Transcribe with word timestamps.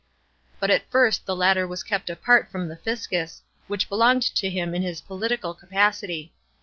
But 0.59 0.71
at 0.71 0.89
first 0.89 1.27
the 1.27 1.35
latter 1.35 1.67
was 1.67 1.83
kept 1.83 2.09
apart 2.09 2.49
from 2.49 2.67
the 2.67 2.75
fiscus, 2.75 3.43
which 3.67 3.87
belonged 3.87 4.23
to 4.23 4.49
him 4.49 4.73
in 4.73 4.81
his 4.81 5.01
political 5.01 5.53
capacity. 5.53 6.33